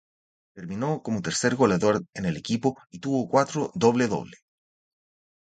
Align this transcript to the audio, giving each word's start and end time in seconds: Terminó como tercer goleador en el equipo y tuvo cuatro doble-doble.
Terminó 0.55 1.03
como 1.03 1.21
tercer 1.21 1.53
goleador 1.55 2.03
en 2.15 2.25
el 2.25 2.35
equipo 2.35 2.75
y 2.89 2.97
tuvo 3.01 3.29
cuatro 3.29 3.69
doble-doble. 3.75 4.35